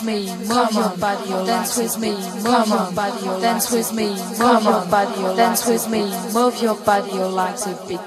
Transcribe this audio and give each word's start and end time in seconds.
dance 0.00 0.38
with 0.38 0.38
me, 0.38 0.48
move 0.48 0.72
your 0.72 0.96
body, 0.96 1.46
dance 1.46 1.76
with 1.76 1.98
me, 1.98 2.10
move 2.42 2.68
your 2.68 2.92
body, 2.92 3.40
dance 3.40 3.70
with 3.72 3.92
me, 3.92 4.08
move 4.38 4.64
your 4.64 4.86
body, 4.86 5.36
dance 5.36 5.66
with 5.66 5.88
me, 5.90 6.32
move 6.32 6.62
your 6.62 6.74
body, 6.76 7.12
your 7.12 7.28
legs 7.28 7.66
a 7.66 7.74
bit. 7.86 8.00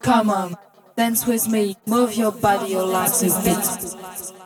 Come 0.00 0.30
on, 0.30 0.56
dance 0.96 1.26
with 1.26 1.48
me, 1.48 1.76
move 1.86 2.14
your 2.14 2.32
body, 2.32 2.72
your 2.72 2.84
legs 2.84 3.22
a 3.22 4.39